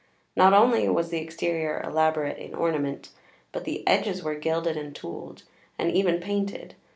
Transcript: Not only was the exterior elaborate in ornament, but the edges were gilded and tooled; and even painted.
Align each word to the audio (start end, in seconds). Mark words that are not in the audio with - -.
Not 0.35 0.51
only 0.51 0.89
was 0.89 1.11
the 1.11 1.19
exterior 1.19 1.79
elaborate 1.83 2.39
in 2.39 2.55
ornament, 2.55 3.09
but 3.51 3.65
the 3.65 3.87
edges 3.87 4.23
were 4.23 4.33
gilded 4.33 4.75
and 4.75 4.95
tooled; 4.95 5.43
and 5.77 5.91
even 5.91 6.19
painted. 6.19 6.73